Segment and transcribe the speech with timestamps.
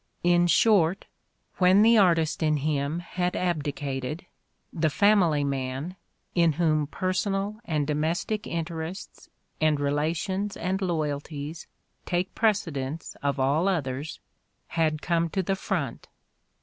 [0.23, 1.05] In short,
[1.57, 4.25] when the' artist in him had abdicated,
[4.73, 5.95] the family man,
[6.33, 9.29] in whom personal and domestic interests
[9.61, 11.67] and relations and loyalties
[12.07, 14.19] take pre tcedenee of all others,
[14.69, 16.07] had come to the front.